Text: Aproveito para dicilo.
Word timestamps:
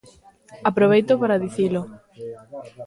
Aproveito 0.69 1.13
para 1.21 1.41
dicilo. 1.45 1.81